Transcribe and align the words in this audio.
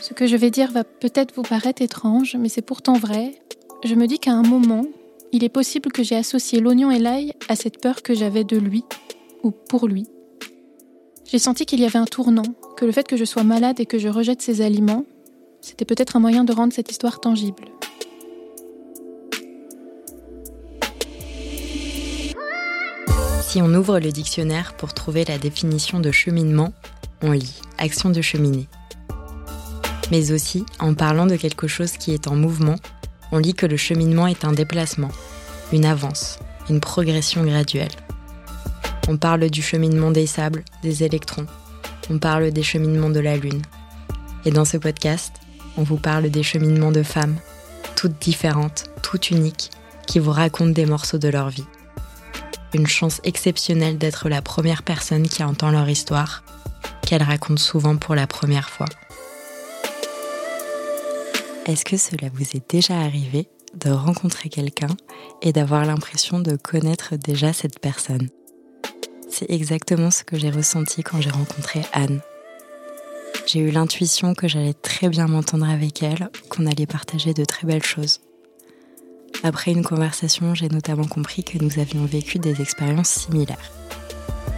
Ce 0.00 0.14
que 0.14 0.26
je 0.26 0.36
vais 0.36 0.50
dire 0.50 0.70
va 0.72 0.84
peut-être 0.84 1.34
vous 1.34 1.42
paraître 1.42 1.82
étrange, 1.82 2.36
mais 2.38 2.48
c'est 2.48 2.62
pourtant 2.62 2.94
vrai. 2.94 3.40
Je 3.84 3.94
me 3.94 4.06
dis 4.06 4.18
qu'à 4.18 4.32
un 4.32 4.42
moment, 4.42 4.86
il 5.32 5.44
est 5.44 5.50
possible 5.50 5.92
que 5.92 6.02
j'ai 6.02 6.16
associé 6.16 6.60
l'oignon 6.60 6.90
et 6.90 6.98
l'ail 6.98 7.34
à 7.48 7.56
cette 7.56 7.80
peur 7.80 8.02
que 8.02 8.14
j'avais 8.14 8.44
de 8.44 8.56
lui, 8.56 8.84
ou 9.42 9.50
pour 9.50 9.86
lui. 9.86 10.06
J'ai 11.26 11.38
senti 11.38 11.66
qu'il 11.66 11.80
y 11.80 11.84
avait 11.84 11.98
un 11.98 12.06
tournant, 12.06 12.54
que 12.76 12.86
le 12.86 12.92
fait 12.92 13.06
que 13.06 13.16
je 13.18 13.24
sois 13.24 13.44
malade 13.44 13.80
et 13.80 13.86
que 13.86 13.98
je 13.98 14.08
rejette 14.08 14.40
ces 14.40 14.62
aliments, 14.62 15.04
c'était 15.60 15.84
peut-être 15.84 16.16
un 16.16 16.20
moyen 16.20 16.44
de 16.44 16.52
rendre 16.52 16.72
cette 16.72 16.90
histoire 16.90 17.20
tangible. 17.20 17.64
Si 23.48 23.62
on 23.62 23.72
ouvre 23.72 23.98
le 23.98 24.12
dictionnaire 24.12 24.74
pour 24.74 24.92
trouver 24.92 25.24
la 25.24 25.38
définition 25.38 26.00
de 26.00 26.10
cheminement, 26.10 26.74
on 27.22 27.32
lit 27.32 27.62
action 27.78 28.10
de 28.10 28.20
cheminer. 28.20 28.68
Mais 30.10 30.32
aussi, 30.32 30.66
en 30.80 30.92
parlant 30.92 31.24
de 31.24 31.34
quelque 31.34 31.66
chose 31.66 31.92
qui 31.92 32.12
est 32.12 32.28
en 32.28 32.36
mouvement, 32.36 32.76
on 33.32 33.38
lit 33.38 33.54
que 33.54 33.64
le 33.64 33.78
cheminement 33.78 34.26
est 34.26 34.44
un 34.44 34.52
déplacement, 34.52 35.08
une 35.72 35.86
avance, 35.86 36.38
une 36.68 36.80
progression 36.80 37.42
graduelle. 37.42 37.88
On 39.08 39.16
parle 39.16 39.48
du 39.48 39.62
cheminement 39.62 40.10
des 40.10 40.26
sables, 40.26 40.62
des 40.82 41.02
électrons. 41.02 41.46
On 42.10 42.18
parle 42.18 42.50
des 42.50 42.62
cheminements 42.62 43.08
de 43.08 43.20
la 43.20 43.38
Lune. 43.38 43.62
Et 44.44 44.50
dans 44.50 44.66
ce 44.66 44.76
podcast, 44.76 45.32
on 45.78 45.84
vous 45.84 45.96
parle 45.96 46.28
des 46.28 46.42
cheminements 46.42 46.92
de 46.92 47.02
femmes, 47.02 47.36
toutes 47.96 48.20
différentes, 48.20 48.90
toutes 49.02 49.30
uniques, 49.30 49.70
qui 50.06 50.18
vous 50.18 50.32
racontent 50.32 50.72
des 50.72 50.84
morceaux 50.84 51.16
de 51.16 51.28
leur 51.28 51.48
vie 51.48 51.64
une 52.74 52.86
chance 52.86 53.20
exceptionnelle 53.24 53.98
d'être 53.98 54.28
la 54.28 54.42
première 54.42 54.82
personne 54.82 55.28
qui 55.28 55.42
entend 55.42 55.70
leur 55.70 55.88
histoire, 55.88 56.42
qu'elles 57.06 57.22
racontent 57.22 57.62
souvent 57.62 57.96
pour 57.96 58.14
la 58.14 58.26
première 58.26 58.68
fois. 58.68 58.86
Est-ce 61.66 61.84
que 61.84 61.96
cela 61.96 62.28
vous 62.32 62.56
est 62.56 62.70
déjà 62.70 62.98
arrivé 62.98 63.48
de 63.74 63.90
rencontrer 63.90 64.48
quelqu'un 64.48 64.96
et 65.42 65.52
d'avoir 65.52 65.84
l'impression 65.84 66.40
de 66.40 66.56
connaître 66.56 67.16
déjà 67.16 67.52
cette 67.52 67.78
personne? 67.78 68.28
C'est 69.30 69.50
exactement 69.50 70.10
ce 70.10 70.24
que 70.24 70.38
j'ai 70.38 70.50
ressenti 70.50 71.02
quand 71.02 71.20
j'ai 71.20 71.30
rencontré 71.30 71.82
Anne. 71.92 72.20
J'ai 73.46 73.60
eu 73.60 73.70
l'intuition 73.70 74.34
que 74.34 74.48
j'allais 74.48 74.74
très 74.74 75.08
bien 75.08 75.26
m'entendre 75.26 75.68
avec 75.68 76.02
elle, 76.02 76.30
qu'on 76.48 76.66
allait 76.66 76.86
partager 76.86 77.34
de 77.34 77.44
très 77.44 77.66
belles 77.66 77.84
choses. 77.84 78.20
Après 79.44 79.70
une 79.70 79.84
conversation, 79.84 80.54
j'ai 80.54 80.68
notamment 80.68 81.06
compris 81.06 81.44
que 81.44 81.58
nous 81.58 81.78
avions 81.78 82.04
vécu 82.04 82.38
des 82.38 82.60
expériences 82.60 83.10
similaires. 83.10 83.70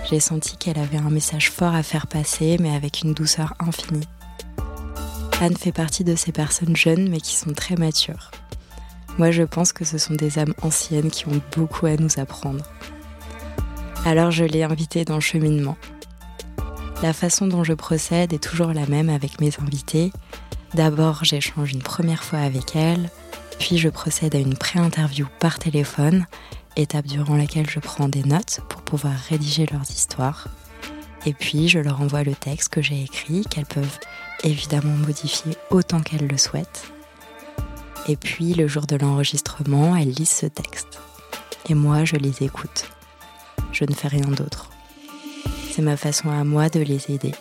J'ai 0.09 0.21
senti 0.21 0.57
qu'elle 0.57 0.79
avait 0.79 0.97
un 0.97 1.11
message 1.11 1.51
fort 1.51 1.75
à 1.75 1.83
faire 1.83 2.07
passer, 2.07 2.57
mais 2.61 2.75
avec 2.75 3.03
une 3.03 3.13
douceur 3.13 3.55
infinie. 3.61 4.09
Anne 5.41 5.57
fait 5.57 5.73
partie 5.73 6.03
de 6.03 6.17
ces 6.17 6.33
personnes 6.33 6.77
jeunes, 6.77 7.09
mais 7.11 7.21
qui 7.21 7.35
sont 7.35 7.53
très 7.53 7.77
matures. 7.77 8.31
Moi, 9.19 9.31
je 9.31 9.43
pense 9.43 9.73
que 9.73 9.85
ce 9.85 9.99
sont 9.99 10.15
des 10.15 10.39
âmes 10.39 10.55
anciennes 10.63 11.11
qui 11.11 11.29
ont 11.29 11.41
beaucoup 11.57 11.87
à 11.87 11.97
nous 11.97 12.19
apprendre. 12.19 12.65
Alors, 14.07 14.31
je 14.31 14.45
l'ai 14.45 14.63
invitée 14.63 15.05
dans 15.05 15.17
le 15.17 15.21
cheminement. 15.21 15.77
La 17.03 17.13
façon 17.13 17.47
dont 17.47 17.65
je 17.65 17.75
procède 17.75 18.33
est 18.33 18.43
toujours 18.43 18.73
la 18.73 18.87
même 18.87 19.11
avec 19.11 19.41
mes 19.41 19.53
invités. 19.61 20.11
D'abord, 20.75 21.25
j'échange 21.25 21.73
une 21.73 21.83
première 21.83 22.25
fois 22.25 22.39
avec 22.39 22.77
elle, 22.77 23.11
puis 23.61 23.77
je 23.77 23.91
procède 23.91 24.35
à 24.35 24.39
une 24.39 24.57
pré-interview 24.57 25.27
par 25.39 25.59
téléphone, 25.59 26.27
étape 26.77 27.07
durant 27.07 27.37
laquelle 27.37 27.69
je 27.69 27.79
prends 27.79 28.09
des 28.09 28.25
notes 28.25 28.61
pour 28.71 28.81
pouvoir 28.81 29.13
rédiger 29.29 29.67
leurs 29.67 29.89
histoires. 29.89 30.49
Et 31.27 31.35
puis 31.35 31.69
je 31.69 31.79
leur 31.79 32.01
envoie 32.01 32.25
le 32.25 32.35
texte 32.35 32.71
que 32.71 32.81
j'ai 32.81 33.05
écrit, 33.05 33.45
qu'elles 33.45 33.67
peuvent 33.67 33.99
évidemment 34.43 34.97
modifier 34.97 35.53
autant 35.71 36.01
qu'elles 36.01 36.27
le 36.27 36.39
souhaitent. 36.39 36.91
Et 38.09 38.17
puis 38.17 38.55
le 38.55 38.67
jour 38.67 38.87
de 38.87 38.97
l'enregistrement, 38.97 39.95
elles 39.95 40.11
lisent 40.11 40.31
ce 40.31 40.47
texte. 40.47 40.99
Et 41.69 41.75
moi, 41.75 42.05
je 42.05 42.17
les 42.17 42.43
écoute. 42.43 42.91
Je 43.73 43.85
ne 43.85 43.93
fais 43.93 44.09
rien 44.09 44.27
d'autre. 44.27 44.71
C'est 45.71 45.83
ma 45.83 45.99
façon 45.99 46.31
à 46.31 46.45
moi 46.45 46.71
de 46.71 46.81
les 46.81 47.11
aider. 47.11 47.35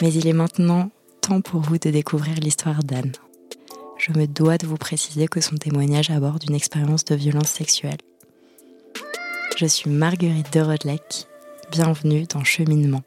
Mais 0.00 0.12
il 0.14 0.26
est 0.26 0.32
maintenant 0.32 0.90
temps 1.20 1.42
pour 1.42 1.60
vous 1.60 1.78
de 1.78 1.90
découvrir 1.90 2.36
l'histoire 2.36 2.82
d'Anne 2.82 3.12
je 4.02 4.10
me 4.18 4.26
dois 4.26 4.58
de 4.58 4.66
vous 4.66 4.76
préciser 4.76 5.28
que 5.28 5.40
son 5.40 5.56
témoignage 5.56 6.10
aborde 6.10 6.42
une 6.48 6.56
expérience 6.56 7.04
de 7.04 7.14
violence 7.14 7.50
sexuelle. 7.50 7.98
Je 9.56 9.66
suis 9.66 9.90
Marguerite 9.90 10.52
de 10.52 10.58
Rodelec. 10.58 11.28
Bienvenue 11.70 12.24
dans 12.24 12.42
Cheminement. 12.42 13.02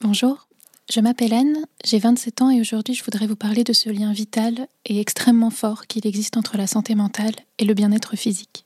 Bonjour, 0.00 0.48
je 0.90 1.00
m'appelle 1.00 1.34
Anne, 1.34 1.66
j'ai 1.84 1.98
27 1.98 2.40
ans 2.40 2.50
et 2.50 2.60
aujourd'hui 2.60 2.94
je 2.94 3.04
voudrais 3.04 3.26
vous 3.26 3.36
parler 3.36 3.64
de 3.64 3.74
ce 3.74 3.90
lien 3.90 4.14
vital 4.14 4.66
et 4.86 4.98
extrêmement 4.98 5.50
fort 5.50 5.86
qu'il 5.88 6.06
existe 6.06 6.38
entre 6.38 6.56
la 6.56 6.66
santé 6.66 6.94
mentale 6.94 7.34
et 7.58 7.66
le 7.66 7.74
bien-être 7.74 8.16
physique. 8.16 8.64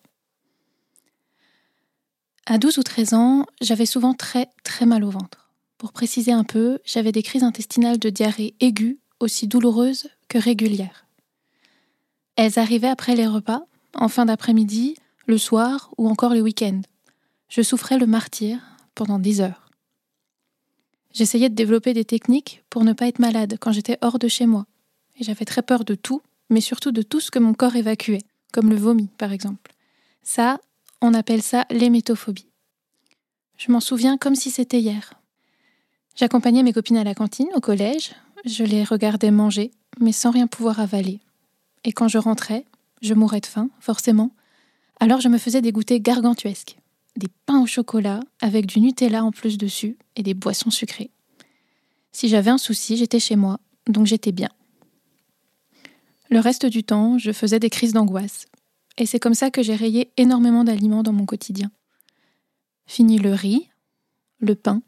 À 2.47 2.59
12 2.59 2.79
ou 2.79 2.83
13 2.85 3.15
ans, 3.15 3.47
j'avais 3.61 3.87
souvent 3.87 4.15
très 4.15 4.49
très 4.63 4.87
mal 4.87 5.03
au 5.03 5.11
ventre. 5.11 5.40
Pour 5.81 5.95
préciser 5.95 6.31
un 6.31 6.45
peu, 6.45 6.79
j'avais 6.85 7.11
des 7.11 7.23
crises 7.23 7.43
intestinales 7.43 7.99
de 7.99 8.11
diarrhée 8.11 8.53
aiguës, 8.61 8.99
aussi 9.19 9.49
douloureuses 9.49 10.11
que 10.29 10.37
régulières. 10.37 11.07
Elles 12.37 12.59
arrivaient 12.59 12.87
après 12.87 13.17
les 13.17 13.27
repas, 13.27 13.63
en 13.95 14.09
fin 14.09 14.27
d'après-midi, 14.27 14.97
le 15.25 15.39
soir 15.39 15.91
ou 15.97 16.07
encore 16.07 16.35
les 16.35 16.43
week-ends. 16.43 16.83
Je 17.49 17.63
souffrais 17.63 17.97
le 17.97 18.07
martyr 18.07 18.59
pendant 18.95 19.19
dix 19.19 19.41
heures. 19.41 19.71
J'essayais 21.15 21.49
de 21.49 21.55
développer 21.55 21.95
des 21.95 22.05
techniques 22.05 22.63
pour 22.69 22.85
ne 22.85 22.93
pas 22.93 23.09
être 23.09 23.19
malade 23.19 23.57
quand 23.59 23.73
j'étais 23.73 23.97
hors 24.03 24.19
de 24.19 24.29
chez 24.29 24.45
moi. 24.45 24.67
Et 25.19 25.25
j'avais 25.25 25.47
très 25.47 25.63
peur 25.63 25.87
de 25.87 25.95
tout, 25.95 26.21
mais 26.51 26.61
surtout 26.61 26.93
de 26.93 27.01
tout 27.01 27.21
ce 27.21 27.31
que 27.31 27.39
mon 27.39 27.55
corps 27.55 27.77
évacuait, 27.77 28.27
comme 28.53 28.69
le 28.69 28.77
vomi 28.77 29.09
par 29.17 29.33
exemple. 29.33 29.73
Ça, 30.23 30.61
on 31.01 31.15
appelle 31.15 31.43
ça 31.43 31.65
l'hémétophobie. 31.71 32.51
Je 33.57 33.73
m'en 33.73 33.81
souviens 33.81 34.19
comme 34.19 34.35
si 34.35 34.51
c'était 34.51 34.81
hier. 34.81 35.15
J'accompagnais 36.21 36.63
mes 36.63 36.75
copines 36.75 36.99
à 36.99 37.05
la 37.05 37.15
cantine, 37.15 37.49
au 37.55 37.61
collège. 37.61 38.11
Je 38.45 38.63
les 38.63 38.85
regardais 38.85 39.31
manger, 39.31 39.71
mais 40.01 40.13
sans 40.13 40.31
rien 40.31 40.47
pouvoir 40.47 40.79
avaler. 40.79 41.21
Et 41.83 41.93
quand 41.93 42.09
je 42.09 42.19
rentrais, 42.19 42.67
je 43.01 43.15
mourais 43.15 43.41
de 43.41 43.47
faim, 43.47 43.71
forcément. 43.81 44.31
Alors 44.99 45.23
je 45.23 45.29
me 45.29 45.39
faisais 45.39 45.63
des 45.63 45.73
goûters 45.73 45.99
gargantuesques. 45.99 46.77
Des 47.17 47.29
pains 47.47 47.63
au 47.63 47.67
chocolat, 47.67 48.21
avec 48.43 48.67
du 48.67 48.81
Nutella 48.81 49.25
en 49.25 49.33
plus 49.33 49.57
dessus, 49.57 49.97
et 50.15 50.23
des 50.23 50.35
boissons 50.35 50.71
sucrées. 50.71 51.11
Si 52.13 52.29
j'avais 52.29 52.51
un 52.51 52.59
souci, 52.59 52.99
j'étais 52.99 53.19
chez 53.19 53.37
moi, 53.37 53.59
donc 53.87 54.05
j'étais 54.05 54.33
bien. 54.33 54.51
Le 56.29 56.39
reste 56.39 56.67
du 56.67 56.85
temps, 56.85 57.17
je 57.17 57.33
faisais 57.33 57.61
des 57.61 57.71
crises 57.71 57.95
d'angoisse. 57.95 58.45
Et 58.99 59.07
c'est 59.07 59.21
comme 59.21 59.33
ça 59.33 59.51
que 59.51 59.63
j'ai 59.63 59.75
rayé 59.75 60.11
énormément 60.19 60.65
d'aliments 60.65 61.03
dans 61.03 61.15
mon 61.15 61.25
quotidien. 61.25 61.71
Fini 62.85 63.17
le 63.19 63.33
riz, 63.33 63.71
le 64.39 64.55
pain, 64.55 64.83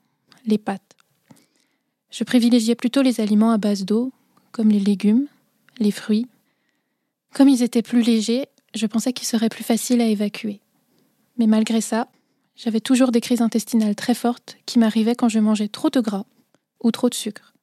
les 0.44 0.58
pâtes. 0.58 0.91
Je 2.12 2.24
privilégiais 2.24 2.74
plutôt 2.74 3.00
les 3.02 3.20
aliments 3.20 3.52
à 3.52 3.58
base 3.58 3.84
d'eau, 3.84 4.12
comme 4.52 4.68
les 4.68 4.78
légumes, 4.78 5.26
les 5.78 5.90
fruits. 5.90 6.28
Comme 7.34 7.48
ils 7.48 7.62
étaient 7.62 7.82
plus 7.82 8.02
légers, 8.02 8.46
je 8.74 8.86
pensais 8.86 9.14
qu'ils 9.14 9.26
seraient 9.26 9.48
plus 9.48 9.64
faciles 9.64 10.02
à 10.02 10.06
évacuer. 10.06 10.60
Mais 11.38 11.46
malgré 11.46 11.80
ça, 11.80 12.08
j'avais 12.54 12.80
toujours 12.80 13.12
des 13.12 13.22
crises 13.22 13.40
intestinales 13.40 13.94
très 13.94 14.14
fortes 14.14 14.58
qui 14.66 14.78
m'arrivaient 14.78 15.14
quand 15.14 15.30
je 15.30 15.38
mangeais 15.38 15.68
trop 15.68 15.88
de 15.88 16.00
gras 16.00 16.26
ou 16.84 16.90
trop 16.90 17.08
de 17.08 17.14
sucre. 17.14 17.54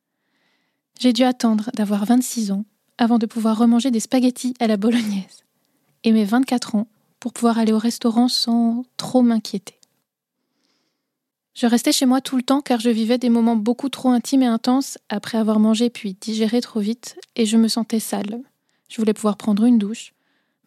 J'ai 0.99 1.13
dû 1.13 1.23
attendre 1.23 1.69
d'avoir 1.75 2.05
26 2.05 2.51
ans 2.51 2.65
avant 2.97 3.19
de 3.19 3.27
pouvoir 3.27 3.57
remanger 3.57 3.91
des 3.91 3.99
spaghettis 3.99 4.55
à 4.59 4.67
la 4.67 4.77
bolognaise, 4.77 5.45
et 6.03 6.11
mes 6.11 6.25
24 6.25 6.75
ans 6.75 6.87
pour 7.19 7.33
pouvoir 7.33 7.59
aller 7.59 7.71
au 7.71 7.77
restaurant 7.77 8.27
sans 8.27 8.83
trop 8.97 9.21
m'inquiéter. 9.21 9.78
Je 11.55 11.65
restais 11.65 11.91
chez 11.91 12.05
moi 12.05 12.21
tout 12.21 12.37
le 12.37 12.43
temps 12.43 12.61
car 12.61 12.79
je 12.79 12.89
vivais 12.89 13.17
des 13.17 13.29
moments 13.29 13.55
beaucoup 13.55 13.89
trop 13.89 14.09
intimes 14.09 14.43
et 14.43 14.47
intenses 14.47 14.97
après 15.09 15.37
avoir 15.37 15.59
mangé 15.59 15.89
puis 15.89 16.15
digéré 16.19 16.61
trop 16.61 16.79
vite 16.79 17.19
et 17.35 17.45
je 17.45 17.57
me 17.57 17.67
sentais 17.67 17.99
sale. 17.99 18.41
Je 18.89 18.97
voulais 18.97 19.13
pouvoir 19.13 19.37
prendre 19.37 19.65
une 19.65 19.77
douche, 19.77 20.13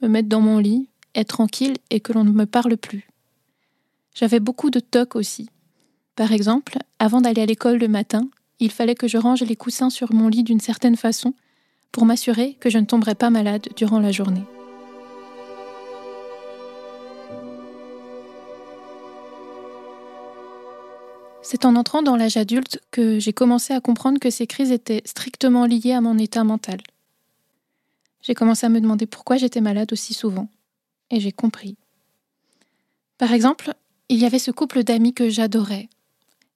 me 0.00 0.08
mettre 0.08 0.28
dans 0.28 0.40
mon 0.40 0.58
lit, 0.58 0.88
être 1.14 1.28
tranquille 1.28 1.76
et 1.90 2.00
que 2.00 2.12
l'on 2.12 2.24
ne 2.24 2.30
me 2.30 2.46
parle 2.46 2.76
plus. 2.76 3.08
J'avais 4.14 4.40
beaucoup 4.40 4.70
de 4.70 4.80
tocs 4.80 5.16
aussi. 5.16 5.48
Par 6.14 6.32
exemple, 6.32 6.76
avant 6.98 7.20
d'aller 7.20 7.42
à 7.42 7.46
l'école 7.46 7.78
le 7.78 7.88
matin, 7.88 8.28
il 8.60 8.70
fallait 8.70 8.94
que 8.94 9.08
je 9.08 9.18
range 9.18 9.42
les 9.42 9.56
coussins 9.56 9.90
sur 9.90 10.12
mon 10.12 10.28
lit 10.28 10.44
d'une 10.44 10.60
certaine 10.60 10.96
façon 10.96 11.34
pour 11.90 12.04
m'assurer 12.04 12.54
que 12.60 12.70
je 12.70 12.78
ne 12.78 12.84
tomberais 12.84 13.14
pas 13.14 13.30
malade 13.30 13.68
durant 13.76 13.98
la 13.98 14.12
journée. 14.12 14.44
C'est 21.52 21.66
en 21.66 21.76
entrant 21.76 22.02
dans 22.02 22.16
l'âge 22.16 22.38
adulte 22.38 22.80
que 22.90 23.18
j'ai 23.18 23.34
commencé 23.34 23.74
à 23.74 23.82
comprendre 23.82 24.18
que 24.18 24.30
ces 24.30 24.46
crises 24.46 24.72
étaient 24.72 25.02
strictement 25.04 25.66
liées 25.66 25.92
à 25.92 26.00
mon 26.00 26.16
état 26.16 26.44
mental. 26.44 26.80
J'ai 28.22 28.32
commencé 28.32 28.64
à 28.64 28.70
me 28.70 28.80
demander 28.80 29.04
pourquoi 29.04 29.36
j'étais 29.36 29.60
malade 29.60 29.92
aussi 29.92 30.14
souvent. 30.14 30.48
et 31.10 31.20
j'ai 31.20 31.30
compris. 31.30 31.76
Par 33.18 33.34
exemple, 33.34 33.74
il 34.08 34.16
y 34.16 34.24
avait 34.24 34.38
ce 34.38 34.50
couple 34.50 34.82
d'amis 34.82 35.12
que 35.12 35.28
j'adorais. 35.28 35.90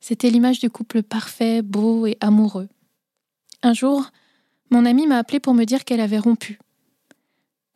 C'était 0.01 0.31
l'image 0.31 0.61
du 0.61 0.71
couple 0.71 1.03
parfait, 1.03 1.61
beau 1.61 2.07
et 2.07 2.17
amoureux. 2.21 2.71
Un 3.63 3.75
jour, 3.75 4.11
mon 4.71 4.87
amie 4.87 5.07
m'a 5.07 5.19
appelé 5.19 5.41
pour 5.41 5.53
me 5.53 5.65
dire 5.65 5.85
qu'elle 5.85 6.01
avait 6.01 6.19
rompu. 6.19 6.59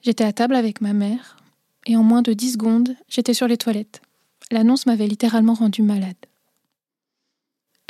J'étais 0.00 0.24
à 0.24 0.32
table 0.32 0.54
avec 0.54 0.80
ma 0.80 0.94
mère, 0.94 1.36
et 1.84 1.96
en 1.96 2.02
moins 2.02 2.22
de 2.22 2.32
dix 2.32 2.52
secondes, 2.52 2.96
j'étais 3.08 3.34
sur 3.34 3.46
les 3.46 3.58
toilettes. 3.58 4.00
L'annonce 4.50 4.86
m'avait 4.86 5.06
littéralement 5.06 5.52
rendue 5.52 5.82
malade. 5.82 6.16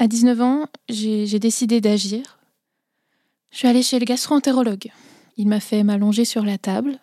À 0.02 0.08
19 0.08 0.40
ans, 0.40 0.66
j'ai 0.88 1.38
décidé 1.38 1.82
d'agir. 1.82 2.38
Je 3.50 3.58
suis 3.58 3.68
allée 3.68 3.82
chez 3.82 3.98
le 3.98 4.06
gastro-entérologue. 4.06 4.90
Il 5.36 5.46
m'a 5.46 5.60
fait 5.60 5.82
m'allonger 5.82 6.24
sur 6.24 6.42
la 6.42 6.56
table. 6.56 6.98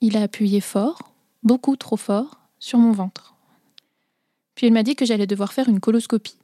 Il 0.00 0.16
a 0.16 0.22
appuyé 0.22 0.62
fort, 0.62 1.12
beaucoup 1.42 1.76
trop 1.76 1.98
fort, 1.98 2.40
sur 2.58 2.78
mon 2.78 2.92
ventre. 2.92 3.34
Puis 4.54 4.66
il 4.66 4.72
m'a 4.72 4.82
dit 4.82 4.96
que 4.96 5.04
j'allais 5.04 5.26
devoir 5.26 5.52
faire 5.52 5.68
une 5.68 5.78
coloscopie. 5.78 6.38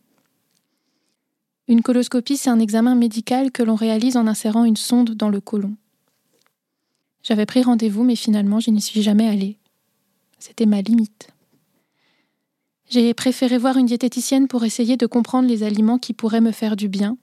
Une 1.68 1.80
coloscopie, 1.80 2.36
c'est 2.36 2.50
un 2.50 2.60
examen 2.60 2.96
médical 2.96 3.50
que 3.50 3.62
l'on 3.62 3.74
réalise 3.74 4.18
en 4.18 4.26
insérant 4.26 4.66
une 4.66 4.76
sonde 4.76 5.12
dans 5.12 5.30
le 5.30 5.40
côlon. 5.40 5.74
J'avais 7.22 7.46
pris 7.46 7.62
rendez-vous, 7.62 8.04
mais 8.04 8.16
finalement, 8.16 8.60
je 8.60 8.70
n'y 8.70 8.82
suis 8.82 9.00
jamais 9.00 9.26
allée. 9.26 9.56
C'était 10.38 10.66
ma 10.66 10.82
limite. 10.82 11.28
J'ai 12.94 13.12
préféré 13.12 13.58
voir 13.58 13.76
une 13.76 13.86
diététicienne 13.86 14.46
pour 14.46 14.62
essayer 14.62 14.96
de 14.96 15.06
comprendre 15.06 15.48
les 15.48 15.64
aliments 15.64 15.98
qui 15.98 16.12
pourraient 16.12 16.40
me 16.40 16.52
faire 16.52 16.76
du 16.76 16.86
bien. 16.86 17.18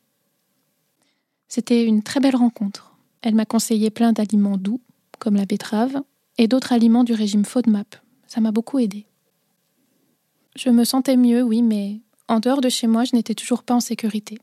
C'était 1.48 1.86
une 1.86 2.04
très 2.04 2.20
belle 2.20 2.36
rencontre. 2.36 2.98
Elle 3.22 3.36
m'a 3.36 3.46
conseillé 3.46 3.90
plein 3.90 4.12
d'aliments 4.12 4.58
doux, 4.58 4.82
comme 5.18 5.38
la 5.38 5.46
betterave, 5.46 6.02
et 6.38 6.50
d'autres 6.50 6.74
aliments 6.74 7.06
du 7.06 7.14
régime 7.14 7.46
FODMAP. 7.46 7.96
Ça 8.28 8.42
m'a 8.42 8.52
beaucoup 8.52 8.80
aidé. 8.80 9.06
Je 10.58 10.70
me 10.70 10.84
sentais 10.84 11.16
mieux, 11.16 11.42
oui, 11.42 11.62
mais 11.62 12.02
en 12.28 12.42
dehors 12.42 12.60
de 12.60 12.68
chez 12.68 12.88
moi, 12.88 13.06
je 13.06 13.16
n'étais 13.16 13.34
toujours 13.34 13.64
pas 13.64 13.76
en 13.76 13.80
sécurité. 13.80 14.40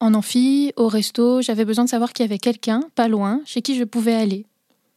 En 0.00 0.14
amphi, 0.14 0.72
au 0.78 0.88
resto, 0.88 1.42
j'avais 1.42 1.66
besoin 1.66 1.84
de 1.84 1.90
savoir 1.90 2.14
qu'il 2.14 2.24
y 2.24 2.28
avait 2.30 2.38
quelqu'un, 2.38 2.80
pas 2.94 3.08
loin, 3.08 3.42
chez 3.44 3.60
qui 3.60 3.76
je 3.76 3.84
pouvais 3.84 4.14
aller. 4.14 4.46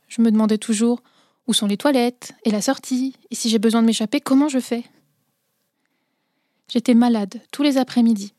Je 0.07 0.21
me 0.21 0.31
demandais 0.31 0.59
toujours 0.59 1.03
où 1.45 1.51
sont 1.51 1.67
les 1.67 1.75
toilettes 1.75 2.35
et 2.45 2.51
la 2.51 2.61
sortie, 2.61 3.17
et 3.31 3.35
si 3.35 3.49
j'ai 3.49 3.59
besoin 3.59 3.81
de 3.81 3.87
m'échapper, 3.87 4.21
comment 4.21 4.47
je 4.47 4.59
fais? 4.59 4.85
J'étais 6.71 6.93
malade 6.93 7.41
tous 7.51 7.63
les 7.63 7.77
après-midi. 7.77 8.33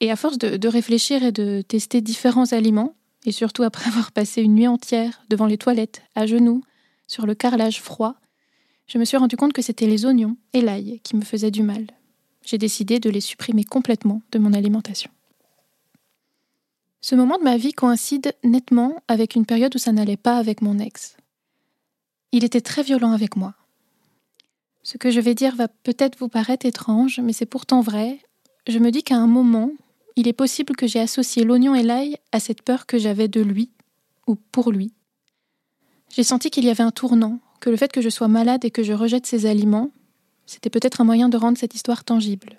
Et 0.00 0.10
à 0.10 0.16
force 0.16 0.38
de, 0.38 0.56
de, 0.56 0.68
réfléchir 0.68 1.22
et 1.22 1.32
de 1.32 1.62
tester 1.62 2.00
différents 2.00 2.52
aliments, 2.52 2.94
et 3.24 3.32
surtout 3.32 3.62
après 3.62 3.86
avoir 3.88 4.12
passé 4.12 4.42
une 4.42 4.54
nuit 4.54 4.68
entière 4.68 5.22
devant 5.28 5.46
les 5.46 5.58
toilettes, 5.58 6.02
à 6.14 6.26
genoux, 6.26 6.62
sur 7.06 7.26
le 7.26 7.34
carrelage 7.34 7.80
froid, 7.80 8.16
je 8.86 8.98
me 8.98 9.04
suis 9.04 9.16
rendu 9.16 9.36
compte 9.36 9.52
que 9.52 9.62
c'était 9.62 9.86
les 9.86 10.04
oignons 10.04 10.36
et 10.52 10.60
l'ail 10.60 11.00
qui 11.02 11.16
me 11.16 11.24
faisaient 11.24 11.50
du 11.50 11.62
mal. 11.62 11.86
J'ai 12.44 12.58
décidé 12.58 13.00
de 13.00 13.10
les 13.10 13.20
supprimer 13.20 13.64
complètement 13.64 14.22
de 14.30 14.38
mon 14.38 14.52
alimentation. 14.52 15.10
Ce 17.00 17.14
moment 17.14 17.38
de 17.38 17.42
ma 17.42 17.56
vie 17.56 17.72
coïncide 17.72 18.34
nettement 18.44 19.02
avec 19.08 19.34
une 19.34 19.46
période 19.46 19.74
où 19.74 19.78
ça 19.78 19.92
n'allait 19.92 20.16
pas 20.16 20.38
avec 20.38 20.62
mon 20.62 20.78
ex. 20.78 21.16
Il 22.32 22.44
était 22.44 22.60
très 22.60 22.82
violent 22.82 23.12
avec 23.12 23.36
moi. 23.36 23.54
Ce 24.86 24.98
que 24.98 25.10
je 25.10 25.18
vais 25.18 25.34
dire 25.34 25.56
va 25.56 25.66
peut-être 25.66 26.16
vous 26.16 26.28
paraître 26.28 26.64
étrange, 26.64 27.18
mais 27.18 27.32
c'est 27.32 27.44
pourtant 27.44 27.80
vrai. 27.80 28.20
Je 28.68 28.78
me 28.78 28.92
dis 28.92 29.02
qu'à 29.02 29.16
un 29.16 29.26
moment, 29.26 29.72
il 30.14 30.28
est 30.28 30.32
possible 30.32 30.76
que 30.76 30.86
j'ai 30.86 31.00
associé 31.00 31.42
l'oignon 31.42 31.74
et 31.74 31.82
l'ail 31.82 32.18
à 32.30 32.38
cette 32.38 32.62
peur 32.62 32.86
que 32.86 32.96
j'avais 32.96 33.26
de 33.26 33.40
lui, 33.40 33.72
ou 34.28 34.36
pour 34.36 34.70
lui. 34.70 34.92
J'ai 36.14 36.22
senti 36.22 36.50
qu'il 36.50 36.64
y 36.64 36.70
avait 36.70 36.84
un 36.84 36.92
tournant, 36.92 37.40
que 37.58 37.68
le 37.68 37.76
fait 37.76 37.90
que 37.90 38.00
je 38.00 38.08
sois 38.08 38.28
malade 38.28 38.64
et 38.64 38.70
que 38.70 38.84
je 38.84 38.92
rejette 38.92 39.26
ces 39.26 39.46
aliments, 39.46 39.90
c'était 40.46 40.70
peut-être 40.70 41.00
un 41.00 41.04
moyen 41.04 41.28
de 41.28 41.36
rendre 41.36 41.58
cette 41.58 41.74
histoire 41.74 42.04
tangible. 42.04 42.56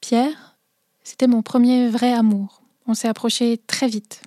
Pierre, 0.00 0.56
c'était 1.04 1.26
mon 1.26 1.42
premier 1.42 1.90
vrai 1.90 2.14
amour. 2.14 2.62
On 2.86 2.94
s'est 2.94 3.06
approché 3.06 3.58
très 3.66 3.86
vite. 3.86 4.22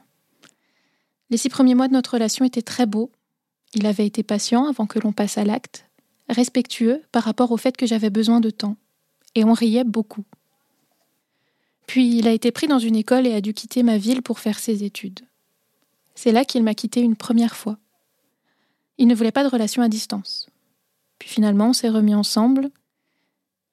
Les 1.31 1.37
six 1.37 1.49
premiers 1.49 1.73
mois 1.73 1.87
de 1.87 1.93
notre 1.93 2.13
relation 2.13 2.45
étaient 2.45 2.61
très 2.61 2.85
beaux. 2.85 3.09
Il 3.73 3.87
avait 3.87 4.05
été 4.05 4.21
patient 4.21 4.67
avant 4.67 4.85
que 4.85 4.99
l'on 4.99 5.11
passe 5.11 5.39
à 5.39 5.43
l'acte, 5.43 5.87
respectueux 6.29 7.01
par 7.11 7.23
rapport 7.23 7.51
au 7.51 7.57
fait 7.57 7.77
que 7.77 7.85
j'avais 7.85 8.09
besoin 8.09 8.39
de 8.39 8.49
temps, 8.49 8.77
et 9.35 9.43
on 9.43 9.53
riait 9.53 9.83
beaucoup. 9.83 10.23
Puis 11.87 12.17
il 12.17 12.27
a 12.27 12.31
été 12.31 12.51
pris 12.51 12.67
dans 12.67 12.79
une 12.79 12.95
école 12.95 13.27
et 13.27 13.33
a 13.33 13.41
dû 13.41 13.53
quitter 13.53 13.83
ma 13.83 13.97
ville 13.97 14.21
pour 14.21 14.39
faire 14.39 14.59
ses 14.59 14.83
études. 14.83 15.21
C'est 16.15 16.31
là 16.31 16.45
qu'il 16.45 16.63
m'a 16.63 16.73
quitté 16.73 17.01
une 17.01 17.15
première 17.15 17.55
fois. 17.55 17.77
Il 18.97 19.07
ne 19.07 19.15
voulait 19.15 19.31
pas 19.31 19.43
de 19.43 19.49
relation 19.49 19.83
à 19.83 19.89
distance. 19.89 20.49
Puis 21.19 21.29
finalement, 21.29 21.69
on 21.69 21.73
s'est 21.73 21.89
remis 21.89 22.15
ensemble, 22.15 22.69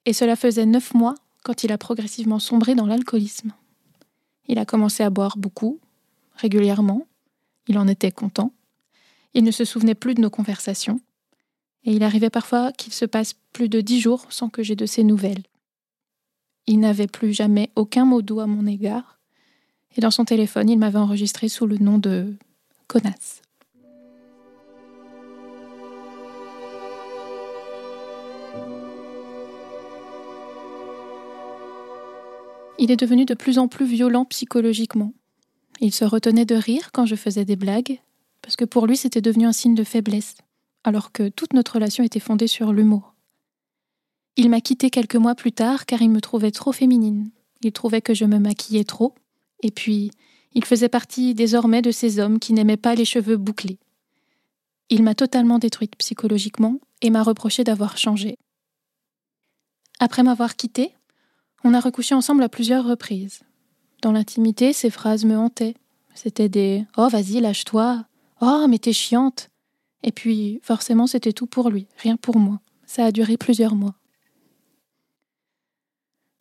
et 0.05 0.13
cela 0.13 0.35
faisait 0.35 0.65
neuf 0.65 0.93
mois 0.93 1.15
quand 1.43 1.63
il 1.63 1.71
a 1.71 1.77
progressivement 1.77 2.39
sombré 2.39 2.75
dans 2.75 2.85
l'alcoolisme. 2.85 3.51
Il 4.47 4.59
a 4.59 4.65
commencé 4.65 5.03
à 5.03 5.09
boire 5.09 5.37
beaucoup, 5.37 5.79
régulièrement, 6.35 7.07
il 7.67 7.77
en 7.77 7.87
était 7.87 8.11
content, 8.11 8.53
il 9.33 9.43
ne 9.43 9.51
se 9.51 9.65
souvenait 9.65 9.95
plus 9.95 10.13
de 10.13 10.21
nos 10.21 10.29
conversations, 10.29 10.99
et 11.85 11.93
il 11.93 12.03
arrivait 12.03 12.29
parfois 12.29 12.71
qu'il 12.71 12.93
se 12.93 13.05
passe 13.05 13.33
plus 13.51 13.69
de 13.69 13.81
dix 13.81 13.99
jours 13.99 14.25
sans 14.29 14.49
que 14.49 14.63
j'aie 14.63 14.75
de 14.75 14.85
ses 14.85 15.03
nouvelles. 15.03 15.43
Il 16.65 16.79
n'avait 16.79 17.07
plus 17.07 17.33
jamais 17.33 17.71
aucun 17.75 18.05
mot 18.05 18.21
doux 18.21 18.39
à 18.39 18.47
mon 18.47 18.65
égard, 18.65 19.19
et 19.97 20.01
dans 20.01 20.11
son 20.11 20.25
téléphone, 20.25 20.69
il 20.69 20.79
m'avait 20.79 20.97
enregistré 20.97 21.49
sous 21.49 21.67
le 21.67 21.77
nom 21.77 21.97
de 21.97 22.33
connasse. 22.87 23.41
Il 32.79 32.91
est 32.91 32.97
devenu 32.97 33.25
de 33.25 33.33
plus 33.33 33.59
en 33.59 33.67
plus 33.67 33.85
violent 33.85 34.25
psychologiquement. 34.25 35.13
Il 35.79 35.93
se 35.93 36.05
retenait 36.05 36.45
de 36.45 36.55
rire 36.55 36.91
quand 36.91 37.05
je 37.05 37.15
faisais 37.15 37.45
des 37.45 37.55
blagues, 37.55 37.99
parce 38.41 38.55
que 38.55 38.65
pour 38.65 38.87
lui 38.87 38.97
c'était 38.97 39.21
devenu 39.21 39.45
un 39.45 39.53
signe 39.53 39.75
de 39.75 39.83
faiblesse, 39.83 40.35
alors 40.83 41.11
que 41.11 41.29
toute 41.29 41.53
notre 41.53 41.75
relation 41.75 42.03
était 42.03 42.19
fondée 42.19 42.47
sur 42.47 42.73
l'humour. 42.73 43.13
Il 44.35 44.49
m'a 44.49 44.61
quitté 44.61 44.89
quelques 44.89 45.15
mois 45.15 45.35
plus 45.35 45.51
tard 45.51 45.85
car 45.85 46.01
il 46.01 46.09
me 46.09 46.21
trouvait 46.21 46.51
trop 46.51 46.71
féminine. 46.71 47.29
Il 47.61 47.71
trouvait 47.71 48.01
que 48.01 48.13
je 48.13 48.25
me 48.25 48.39
maquillais 48.39 48.83
trop, 48.83 49.15
et 49.61 49.71
puis 49.71 50.11
il 50.53 50.65
faisait 50.65 50.89
partie 50.89 51.33
désormais 51.33 51.81
de 51.81 51.91
ces 51.91 52.19
hommes 52.19 52.39
qui 52.39 52.53
n'aimaient 52.53 52.77
pas 52.77 52.95
les 52.95 53.05
cheveux 53.05 53.37
bouclés. 53.37 53.79
Il 54.89 55.03
m'a 55.03 55.15
totalement 55.15 55.59
détruite 55.59 55.95
psychologiquement 55.95 56.79
et 57.01 57.09
m'a 57.09 57.23
reproché 57.23 57.63
d'avoir 57.63 57.97
changé. 57.97 58.37
Après 59.99 60.23
m'avoir 60.23 60.55
quittée, 60.55 60.93
on 61.63 61.73
a 61.73 61.79
recouché 61.79 62.13
ensemble 62.13 62.43
à 62.43 62.49
plusieurs 62.49 62.85
reprises. 62.85 63.41
Dans 64.01 64.11
l'intimité, 64.11 64.73
ces 64.73 64.89
phrases 64.89 65.23
me 65.23 65.37
hantaient. 65.37 65.75
C'était 66.13 66.49
des 66.49 66.85
Oh, 66.97 67.07
vas-y, 67.07 67.39
lâche-toi. 67.39 68.05
Oh, 68.41 68.65
mais 68.69 68.79
t'es 68.79 68.93
chiante. 68.93 69.49
Et 70.03 70.11
puis, 70.11 70.59
forcément, 70.63 71.07
c'était 71.07 71.33
tout 71.33 71.47
pour 71.47 71.69
lui, 71.69 71.87
rien 71.97 72.17
pour 72.17 72.37
moi. 72.37 72.59
Ça 72.85 73.05
a 73.05 73.11
duré 73.11 73.37
plusieurs 73.37 73.75
mois. 73.75 73.95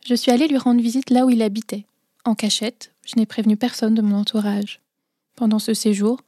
Je 0.05 0.15
suis 0.15 0.33
allée 0.33 0.49
lui 0.49 0.59
rendre 0.59 0.83
visite 0.83 1.11
là 1.11 1.25
où 1.25 1.31
il 1.31 1.43
habitait. 1.43 1.87
En 2.25 2.35
cachette, 2.35 2.93
je 3.07 3.17
n'ai 3.17 3.27
prévenu 3.27 3.57
personne 3.57 3.95
de 3.95 4.03
mon 4.03 4.17
entourage. 4.17 4.81
Pendant 5.37 5.59
ce 5.59 5.75
séjour, 5.75 6.21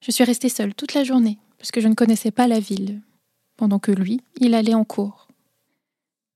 je 0.00 0.12
suis 0.12 0.24
restée 0.24 0.48
seule 0.48 0.74
toute 0.74 0.94
la 0.94 1.04
journée, 1.04 1.38
parce 1.58 1.70
que 1.70 1.80
je 1.80 1.88
ne 1.88 1.94
connaissais 1.94 2.30
pas 2.30 2.46
la 2.46 2.60
ville, 2.60 3.00
pendant 3.56 3.78
que 3.78 3.92
lui, 3.92 4.20
il 4.40 4.54
allait 4.54 4.74
en 4.74 4.84
cours. 4.84 5.26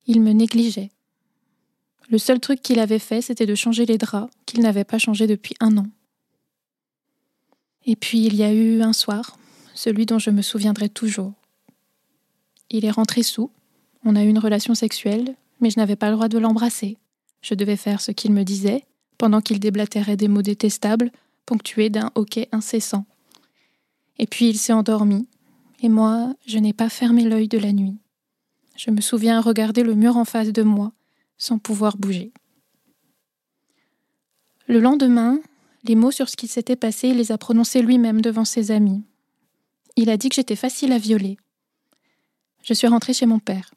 Il 0.06 0.20
me 0.20 0.32
négligeait, 0.32 0.90
le 2.12 2.18
seul 2.18 2.40
truc 2.40 2.60
qu'il 2.60 2.78
avait 2.78 2.98
fait, 2.98 3.22
c'était 3.22 3.46
de 3.46 3.54
changer 3.54 3.86
les 3.86 3.96
draps, 3.96 4.30
qu'il 4.44 4.60
n'avait 4.60 4.84
pas 4.84 4.98
changé 4.98 5.26
depuis 5.26 5.54
un 5.60 5.78
an. 5.78 5.86
Et 7.86 7.96
puis 7.96 8.26
il 8.26 8.36
y 8.36 8.42
a 8.42 8.52
eu 8.52 8.82
un 8.82 8.92
soir, 8.92 9.38
celui 9.74 10.06
dont 10.06 10.18
je 10.18 10.30
me 10.30 10.42
souviendrai 10.42 10.88
toujours. 10.88 11.32
Il 12.70 12.84
est 12.84 12.90
rentré 12.90 13.22
sous, 13.22 13.50
on 14.04 14.16
a 14.16 14.24
eu 14.24 14.28
une 14.28 14.38
relation 14.38 14.74
sexuelle, 14.74 15.36
mais 15.60 15.70
je 15.70 15.78
n'avais 15.78 15.96
pas 15.96 16.08
le 16.08 16.16
droit 16.16 16.28
de 16.28 16.38
l'embrasser. 16.38 16.98
Je 17.40 17.54
devais 17.54 17.76
faire 17.76 18.00
ce 18.00 18.10
qu'il 18.10 18.32
me 18.32 18.42
disait, 18.42 18.84
pendant 19.18 19.40
qu'il 19.40 19.60
déblatérait 19.60 20.16
des 20.16 20.28
mots 20.28 20.42
détestables, 20.42 21.10
ponctués 21.46 21.90
d'un 21.90 22.10
hoquet 22.14 22.48
incessant. 22.52 23.04
Et 24.18 24.26
puis 24.26 24.48
il 24.48 24.58
s'est 24.58 24.72
endormi, 24.72 25.28
et 25.82 25.88
moi, 25.88 26.34
je 26.46 26.58
n'ai 26.58 26.72
pas 26.72 26.88
fermé 26.88 27.24
l'œil 27.24 27.48
de 27.48 27.58
la 27.58 27.72
nuit. 27.72 27.98
Je 28.76 28.90
me 28.90 29.00
souviens 29.00 29.40
regarder 29.40 29.82
le 29.82 29.94
mur 29.94 30.16
en 30.16 30.24
face 30.24 30.52
de 30.52 30.62
moi, 30.62 30.92
sans 31.38 31.58
pouvoir 31.58 31.96
bouger. 31.96 32.32
Le 34.66 34.80
lendemain, 34.80 35.38
les 35.84 35.96
mots 35.96 36.12
sur 36.12 36.28
ce 36.28 36.36
qui 36.36 36.46
s'était 36.46 36.76
passé, 36.76 37.08
il 37.08 37.16
les 37.16 37.32
a 37.32 37.38
prononcés 37.38 37.82
lui-même 37.82 38.20
devant 38.20 38.44
ses 38.44 38.70
amis. 38.70 39.02
Il 39.96 40.10
a 40.10 40.16
dit 40.16 40.28
que 40.28 40.34
j'étais 40.34 40.56
facile 40.56 40.92
à 40.92 40.98
violer. 40.98 41.36
Je 42.62 42.74
suis 42.74 42.86
rentrée 42.86 43.12
chez 43.12 43.26
mon 43.26 43.38
père. 43.38 43.70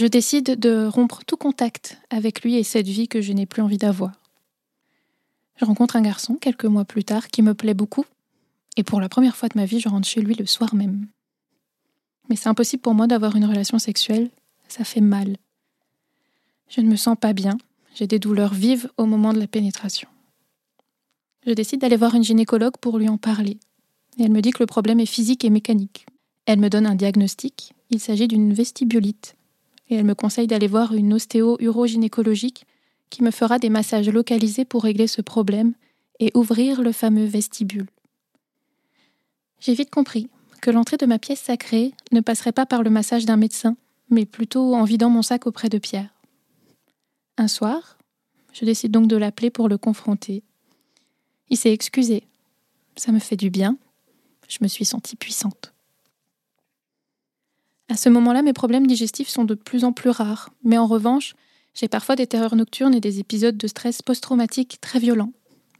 je 0.00 0.06
décide 0.06 0.58
de 0.58 0.86
rompre 0.86 1.24
tout 1.26 1.36
contact 1.36 1.98
avec 2.08 2.42
lui 2.42 2.56
et 2.56 2.62
cette 2.62 2.86
vie 2.86 3.06
que 3.06 3.20
je 3.20 3.34
n'ai 3.34 3.44
plus 3.44 3.60
envie 3.60 3.76
d'avoir. 3.76 4.12
Je 5.56 5.66
rencontre 5.66 5.96
un 5.96 6.00
garçon 6.00 6.36
quelques 6.36 6.64
mois 6.64 6.86
plus 6.86 7.04
tard 7.04 7.28
qui 7.28 7.42
me 7.42 7.52
plaît 7.52 7.74
beaucoup, 7.74 8.06
et 8.78 8.82
pour 8.82 8.98
la 8.98 9.10
première 9.10 9.36
fois 9.36 9.50
de 9.50 9.58
ma 9.58 9.66
vie, 9.66 9.78
je 9.78 9.90
rentre 9.90 10.08
chez 10.08 10.22
lui 10.22 10.34
le 10.34 10.46
soir 10.46 10.74
même. 10.74 11.06
Mais 12.30 12.36
c'est 12.36 12.48
impossible 12.48 12.80
pour 12.80 12.94
moi 12.94 13.08
d'avoir 13.08 13.36
une 13.36 13.44
relation 13.44 13.78
sexuelle, 13.78 14.30
ça 14.68 14.84
fait 14.84 15.02
mal. 15.02 15.36
Je 16.70 16.80
ne 16.80 16.88
me 16.88 16.94
sens 16.94 17.16
pas 17.20 17.32
bien, 17.32 17.58
j'ai 17.96 18.06
des 18.06 18.20
douleurs 18.20 18.54
vives 18.54 18.88
au 18.96 19.04
moment 19.04 19.32
de 19.32 19.40
la 19.40 19.48
pénétration. 19.48 20.08
Je 21.44 21.52
décide 21.52 21.80
d'aller 21.80 21.96
voir 21.96 22.14
une 22.14 22.22
gynécologue 22.22 22.76
pour 22.80 22.96
lui 22.96 23.08
en 23.08 23.18
parler. 23.18 23.58
Elle 24.20 24.30
me 24.30 24.40
dit 24.40 24.52
que 24.52 24.62
le 24.62 24.66
problème 24.66 25.00
est 25.00 25.06
physique 25.06 25.44
et 25.44 25.50
mécanique. 25.50 26.06
Elle 26.46 26.60
me 26.60 26.70
donne 26.70 26.86
un 26.86 26.94
diagnostic, 26.94 27.72
il 27.90 27.98
s'agit 27.98 28.28
d'une 28.28 28.52
vestibulite. 28.52 29.34
Et 29.88 29.96
elle 29.96 30.04
me 30.04 30.14
conseille 30.14 30.46
d'aller 30.46 30.68
voir 30.68 30.94
une 30.94 31.12
ostéo-urogynécologique 31.12 32.66
qui 33.10 33.24
me 33.24 33.32
fera 33.32 33.58
des 33.58 33.70
massages 33.70 34.08
localisés 34.08 34.64
pour 34.64 34.84
régler 34.84 35.08
ce 35.08 35.22
problème 35.22 35.74
et 36.20 36.30
ouvrir 36.34 36.82
le 36.82 36.92
fameux 36.92 37.24
vestibule. 37.24 37.88
J'ai 39.58 39.74
vite 39.74 39.90
compris 39.90 40.28
que 40.60 40.70
l'entrée 40.70 40.98
de 40.98 41.06
ma 41.06 41.18
pièce 41.18 41.40
sacrée 41.40 41.94
ne 42.12 42.20
passerait 42.20 42.52
pas 42.52 42.66
par 42.66 42.84
le 42.84 42.90
massage 42.90 43.26
d'un 43.26 43.36
médecin, 43.36 43.76
mais 44.08 44.24
plutôt 44.24 44.76
en 44.76 44.84
vidant 44.84 45.10
mon 45.10 45.22
sac 45.22 45.48
auprès 45.48 45.68
de 45.68 45.78
Pierre. 45.78 46.10
Un 47.38 47.48
soir, 47.48 47.98
je 48.52 48.64
décide 48.64 48.92
donc 48.92 49.08
de 49.08 49.16
l'appeler 49.16 49.50
pour 49.50 49.68
le 49.68 49.78
confronter. 49.78 50.42
Il 51.48 51.56
s'est 51.56 51.72
excusé. 51.72 52.24
Ça 52.96 53.12
me 53.12 53.18
fait 53.18 53.36
du 53.36 53.50
bien. 53.50 53.76
Je 54.48 54.58
me 54.60 54.68
suis 54.68 54.84
sentie 54.84 55.16
puissante. 55.16 55.72
À 57.88 57.96
ce 57.96 58.08
moment-là, 58.08 58.42
mes 58.42 58.52
problèmes 58.52 58.86
digestifs 58.86 59.28
sont 59.28 59.44
de 59.44 59.54
plus 59.54 59.84
en 59.84 59.92
plus 59.92 60.10
rares, 60.10 60.50
mais 60.62 60.78
en 60.78 60.86
revanche, 60.86 61.34
j'ai 61.74 61.88
parfois 61.88 62.16
des 62.16 62.26
terreurs 62.26 62.54
nocturnes 62.54 62.94
et 62.94 63.00
des 63.00 63.18
épisodes 63.18 63.56
de 63.56 63.66
stress 63.66 64.02
post-traumatique 64.02 64.78
très 64.80 64.98
violents. 64.98 65.32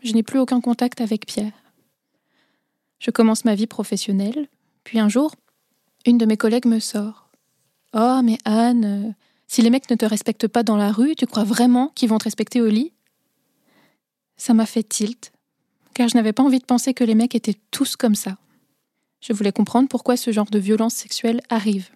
Je 0.02 0.12
n'ai 0.12 0.22
plus 0.22 0.38
aucun 0.38 0.60
contact 0.60 1.00
avec 1.00 1.26
Pierre. 1.26 1.52
Je 2.98 3.10
commence 3.10 3.44
ma 3.44 3.54
vie 3.54 3.66
professionnelle, 3.66 4.48
puis 4.82 4.98
un 4.98 5.08
jour, 5.08 5.34
une 6.06 6.18
de 6.18 6.26
mes 6.26 6.36
collègues 6.36 6.66
me 6.66 6.80
sort. 6.80 7.30
Oh, 7.94 8.20
mais 8.24 8.38
Anne, 8.44 8.84
euh, 8.84 9.12
si 9.50 9.62
les 9.62 9.70
mecs 9.70 9.90
ne 9.90 9.96
te 9.96 10.06
respectent 10.06 10.46
pas 10.46 10.62
dans 10.62 10.76
la 10.76 10.92
rue, 10.92 11.16
tu 11.16 11.26
crois 11.26 11.42
vraiment 11.42 11.88
qu'ils 11.96 12.08
vont 12.08 12.18
te 12.18 12.24
respecter 12.24 12.60
au 12.60 12.68
lit? 12.68 12.92
Ça 14.36 14.54
m'a 14.54 14.64
fait 14.64 14.84
tilt, 14.84 15.32
car 15.92 16.06
je 16.06 16.16
n'avais 16.16 16.32
pas 16.32 16.44
envie 16.44 16.60
de 16.60 16.64
penser 16.64 16.94
que 16.94 17.02
les 17.02 17.16
mecs 17.16 17.34
étaient 17.34 17.58
tous 17.72 17.96
comme 17.96 18.14
ça. 18.14 18.38
Je 19.20 19.32
voulais 19.32 19.50
comprendre 19.50 19.88
pourquoi 19.88 20.16
ce 20.16 20.30
genre 20.30 20.48
de 20.48 20.60
violence 20.60 20.94
sexuelle 20.94 21.40
arrive. 21.48 21.90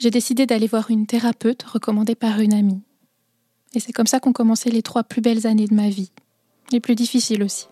J'ai 0.00 0.10
décidé 0.10 0.46
d'aller 0.46 0.66
voir 0.66 0.90
une 0.90 1.06
thérapeute 1.06 1.62
recommandée 1.62 2.16
par 2.16 2.40
une 2.40 2.54
amie. 2.54 2.82
Et 3.74 3.78
c'est 3.78 3.92
comme 3.92 4.08
ça 4.08 4.18
qu'ont 4.18 4.32
commencé 4.32 4.68
les 4.68 4.82
trois 4.82 5.04
plus 5.04 5.20
belles 5.20 5.46
années 5.46 5.68
de 5.68 5.74
ma 5.74 5.90
vie, 5.90 6.10
les 6.72 6.80
plus 6.80 6.96
difficiles 6.96 7.44
aussi. 7.44 7.68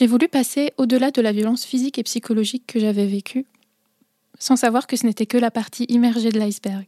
J'ai 0.00 0.06
voulu 0.06 0.28
passer 0.28 0.72
au-delà 0.78 1.10
de 1.10 1.20
la 1.20 1.30
violence 1.30 1.66
physique 1.66 1.98
et 1.98 2.02
psychologique 2.04 2.66
que 2.66 2.80
j'avais 2.80 3.04
vécue, 3.04 3.44
sans 4.38 4.56
savoir 4.56 4.86
que 4.86 4.96
ce 4.96 5.04
n'était 5.04 5.26
que 5.26 5.36
la 5.36 5.50
partie 5.50 5.84
immergée 5.90 6.30
de 6.30 6.38
l'iceberg. 6.38 6.86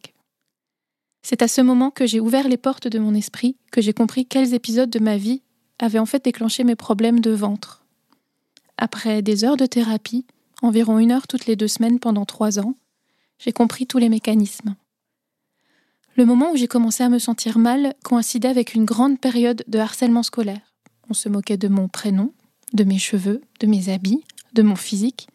C'est 1.20 1.42
à 1.42 1.48
ce 1.48 1.60
moment 1.60 1.90
que 1.90 2.06
j'ai 2.06 2.20
ouvert 2.20 2.48
les 2.48 2.56
portes 2.56 2.88
de 2.88 2.98
mon 2.98 3.12
esprit 3.12 3.58
que 3.70 3.82
j'ai 3.82 3.92
compris 3.92 4.24
quels 4.24 4.54
épisodes 4.54 4.88
de 4.88 4.98
ma 4.98 5.18
vie 5.18 5.42
avaient 5.78 5.98
en 5.98 6.06
fait 6.06 6.24
déclenché 6.24 6.64
mes 6.64 6.74
problèmes 6.74 7.20
de 7.20 7.32
ventre. 7.32 7.84
Après 8.78 9.20
des 9.20 9.44
heures 9.44 9.58
de 9.58 9.66
thérapie, 9.66 10.24
environ 10.62 10.98
une 10.98 11.12
heure 11.12 11.26
toutes 11.26 11.44
les 11.44 11.54
deux 11.54 11.68
semaines 11.68 11.98
pendant 11.98 12.24
trois 12.24 12.60
ans, 12.60 12.76
j'ai 13.38 13.52
compris 13.52 13.86
tous 13.86 13.98
les 13.98 14.08
mécanismes. 14.08 14.74
Le 16.16 16.24
moment 16.24 16.50
où 16.50 16.56
j'ai 16.56 16.66
commencé 16.66 17.04
à 17.04 17.10
me 17.10 17.18
sentir 17.18 17.58
mal 17.58 17.92
coïncidait 18.04 18.48
avec 18.48 18.72
une 18.72 18.86
grande 18.86 19.20
période 19.20 19.64
de 19.68 19.78
harcèlement 19.78 20.22
scolaire. 20.22 20.72
On 21.10 21.12
se 21.12 21.28
moquait 21.28 21.58
de 21.58 21.68
mon 21.68 21.88
prénom, 21.88 22.32
de 22.72 22.84
mes 22.84 22.98
cheveux, 22.98 23.42
de 23.60 23.66
mes 23.66 23.88
habits, 23.88 24.22
de 24.52 24.62
mon 24.62 24.76
physique. 24.76 25.28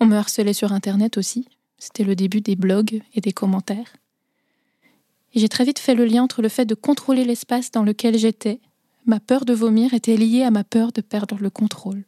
On 0.00 0.06
me 0.06 0.16
harcelait 0.16 0.52
sur 0.52 0.72
Internet 0.72 1.18
aussi. 1.18 1.46
C'était 1.78 2.04
le 2.04 2.14
début 2.14 2.40
des 2.40 2.56
blogs 2.56 3.02
et 3.14 3.20
des 3.20 3.32
commentaires. 3.32 3.96
Et 5.34 5.40
j'ai 5.40 5.48
très 5.48 5.64
vite 5.64 5.78
fait 5.78 5.94
le 5.94 6.04
lien 6.04 6.22
entre 6.22 6.42
le 6.42 6.48
fait 6.48 6.66
de 6.66 6.74
contrôler 6.74 7.24
l'espace 7.24 7.70
dans 7.70 7.82
lequel 7.82 8.18
j'étais. 8.18 8.60
Ma 9.06 9.18
peur 9.18 9.44
de 9.44 9.54
vomir 9.54 9.94
était 9.94 10.16
liée 10.16 10.42
à 10.42 10.50
ma 10.50 10.64
peur 10.64 10.92
de 10.92 11.00
perdre 11.00 11.38
le 11.40 11.50
contrôle. 11.50 12.04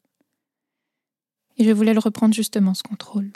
Et 1.56 1.64
je 1.64 1.70
voulais 1.70 1.94
le 1.94 2.00
reprendre 2.00 2.34
justement, 2.34 2.74
ce 2.74 2.82
contrôle. 2.82 3.32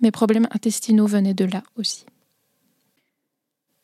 Mes 0.00 0.10
problèmes 0.10 0.48
intestinaux 0.50 1.06
venaient 1.06 1.34
de 1.34 1.44
là 1.44 1.62
aussi. 1.76 2.04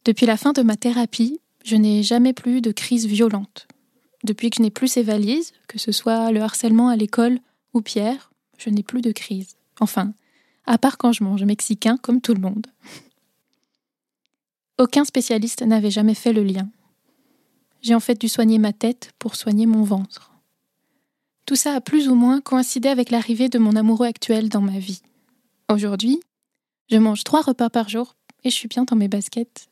Depuis 0.04 0.26
la 0.26 0.36
fin 0.36 0.52
de 0.52 0.62
ma 0.62 0.76
thérapie, 0.76 1.40
je 1.64 1.76
n'ai 1.76 2.02
jamais 2.02 2.32
plus 2.32 2.58
eu 2.58 2.60
de 2.60 2.72
crise 2.72 3.06
violente. 3.06 3.66
Depuis 4.24 4.48
que 4.48 4.56
je 4.56 4.62
n'ai 4.62 4.70
plus 4.70 4.88
ces 4.88 5.02
valises, 5.02 5.52
que 5.68 5.78
ce 5.78 5.92
soit 5.92 6.32
le 6.32 6.40
harcèlement 6.40 6.88
à 6.88 6.96
l'école 6.96 7.38
ou 7.74 7.82
Pierre, 7.82 8.32
je 8.56 8.70
n'ai 8.70 8.82
plus 8.82 9.02
de 9.02 9.12
crise. 9.12 9.56
Enfin, 9.80 10.14
à 10.64 10.78
part 10.78 10.96
quand 10.96 11.12
je 11.12 11.22
mange 11.22 11.44
mexicain 11.44 11.98
comme 11.98 12.22
tout 12.22 12.32
le 12.32 12.40
monde. 12.40 12.66
Aucun 14.78 15.04
spécialiste 15.04 15.62
n'avait 15.62 15.90
jamais 15.90 16.14
fait 16.14 16.32
le 16.32 16.42
lien. 16.42 16.68
J'ai 17.82 17.94
en 17.94 18.00
fait 18.00 18.18
dû 18.18 18.28
soigner 18.28 18.58
ma 18.58 18.72
tête 18.72 19.12
pour 19.18 19.36
soigner 19.36 19.66
mon 19.66 19.82
ventre. 19.82 20.32
Tout 21.44 21.56
ça 21.56 21.74
a 21.74 21.80
plus 21.82 22.08
ou 22.08 22.14
moins 22.14 22.40
coïncidé 22.40 22.88
avec 22.88 23.10
l'arrivée 23.10 23.50
de 23.50 23.58
mon 23.58 23.76
amoureux 23.76 24.06
actuel 24.06 24.48
dans 24.48 24.62
ma 24.62 24.78
vie. 24.78 25.02
Aujourd'hui, 25.70 26.18
je 26.90 26.96
mange 26.96 27.24
trois 27.24 27.42
repas 27.42 27.68
par 27.68 27.90
jour 27.90 28.16
et 28.42 28.50
je 28.50 28.54
suis 28.54 28.68
bien 28.68 28.84
dans 28.84 28.96
mes 28.96 29.08
baskets 29.08 29.68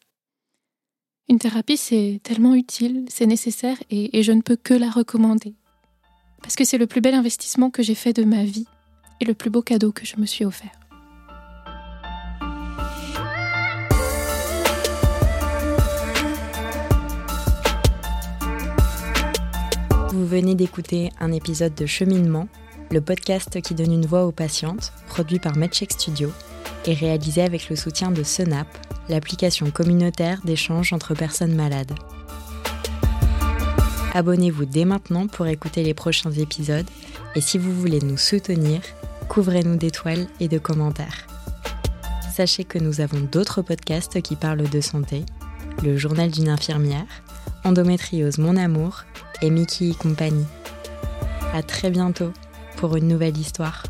une 1.28 1.38
thérapie, 1.38 1.76
c'est 1.76 2.20
tellement 2.22 2.54
utile, 2.54 3.04
c'est 3.08 3.26
nécessaire 3.26 3.76
et, 3.90 4.22
je 4.22 4.32
ne 4.32 4.42
peux 4.42 4.56
que 4.56 4.74
la 4.74 4.90
recommander. 4.90 5.54
Parce 6.42 6.56
que 6.56 6.64
c'est 6.64 6.78
le 6.78 6.86
plus 6.86 7.00
bel 7.00 7.14
investissement 7.14 7.70
que 7.70 7.82
j'ai 7.82 7.94
fait 7.94 8.12
de 8.12 8.24
ma 8.24 8.44
vie 8.44 8.66
et 9.20 9.24
le 9.24 9.34
plus 9.34 9.50
beau 9.50 9.62
cadeau 9.62 9.92
que 9.92 10.04
je 10.04 10.16
me 10.16 10.26
suis 10.26 10.44
offert. 10.44 10.72
Vous 20.12 20.26
venez 20.26 20.54
d'écouter 20.54 21.10
un 21.20 21.32
épisode 21.32 21.74
de 21.74 21.86
Cheminement, 21.86 22.48
le 22.90 23.00
podcast 23.00 23.60
qui 23.62 23.74
donne 23.74 23.92
une 23.92 24.06
voix 24.06 24.26
aux 24.26 24.32
patientes, 24.32 24.92
produit 25.06 25.38
par 25.38 25.56
MedCheck 25.56 25.92
Studio 25.92 26.30
et 26.86 26.94
réalisé 26.94 27.42
avec 27.42 27.68
le 27.68 27.76
soutien 27.76 28.10
de 28.10 28.22
Senap, 28.22 28.66
l'application 29.08 29.70
communautaire 29.70 30.40
d'échange 30.44 30.92
entre 30.92 31.14
personnes 31.14 31.54
malades. 31.54 31.92
Abonnez-vous 34.14 34.66
dès 34.66 34.84
maintenant 34.84 35.26
pour 35.26 35.46
écouter 35.46 35.82
les 35.82 35.94
prochains 35.94 36.32
épisodes 36.32 36.88
et 37.34 37.40
si 37.40 37.56
vous 37.56 37.72
voulez 37.72 38.00
nous 38.00 38.18
soutenir, 38.18 38.80
couvrez-nous 39.28 39.76
d'étoiles 39.76 40.26
et 40.40 40.48
de 40.48 40.58
commentaires. 40.58 41.26
Sachez 42.34 42.64
que 42.64 42.78
nous 42.78 43.00
avons 43.00 43.20
d'autres 43.20 43.62
podcasts 43.62 44.20
qui 44.20 44.36
parlent 44.36 44.68
de 44.68 44.80
santé, 44.80 45.24
le 45.82 45.96
journal 45.96 46.30
d'une 46.30 46.48
infirmière, 46.48 47.06
Endométriose 47.64 48.38
Mon 48.38 48.56
Amour 48.56 49.04
et 49.40 49.50
Mickey 49.50 49.90
et 49.90 49.94
compagnie. 49.94 50.46
À 51.54 51.62
très 51.62 51.90
bientôt 51.90 52.32
pour 52.76 52.96
une 52.96 53.08
nouvelle 53.08 53.36
histoire. 53.36 53.82